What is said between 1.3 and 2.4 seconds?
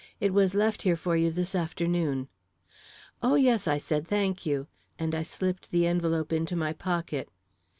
afternoon."